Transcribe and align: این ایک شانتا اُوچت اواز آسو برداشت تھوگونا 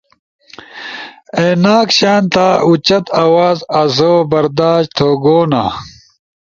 این 1.39 1.63
ایک 1.73 1.89
شانتا 1.97 2.47
اُوچت 2.65 3.05
اواز 3.23 3.59
آسو 3.79 4.11
برداشت 4.31 4.89
تھوگونا 4.95 5.63